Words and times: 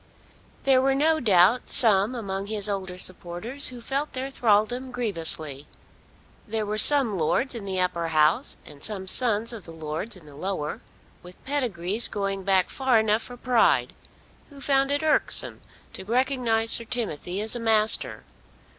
There 0.63 0.81
were 0.81 0.95
no 0.95 1.19
doubt 1.19 1.69
some 1.69 2.15
among 2.15 2.47
his 2.47 2.67
older 2.67 2.97
supporters 2.97 3.67
who 3.67 3.79
felt 3.81 4.13
their 4.13 4.31
thraldom 4.31 4.89
grievously. 4.89 5.67
There 6.47 6.65
were 6.65 6.79
some 6.79 7.19
lords 7.19 7.53
in 7.53 7.65
the 7.65 7.79
Upper 7.79 8.07
House 8.07 8.57
and 8.65 8.81
some 8.81 9.05
sons 9.05 9.53
of 9.53 9.65
the 9.65 9.71
lords 9.71 10.15
in 10.15 10.25
the 10.25 10.33
Lower, 10.33 10.81
with 11.21 11.35
pedigrees 11.45 12.07
going 12.07 12.41
back 12.43 12.69
far 12.71 12.97
enough 12.99 13.21
for 13.21 13.37
pride, 13.37 13.93
who 14.49 14.59
found 14.59 14.89
it 14.89 15.03
irksome 15.03 15.61
to 15.93 16.03
recognise 16.03 16.71
Sir 16.71 16.85
Timothy 16.85 17.39
as 17.39 17.55
a 17.55 17.59
master. 17.59 18.23